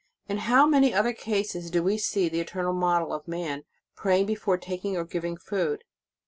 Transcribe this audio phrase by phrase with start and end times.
[0.17, 3.65] * In how many other cases do we see the Eternal Model of man,
[3.95, 5.83] praying before taking or giving food!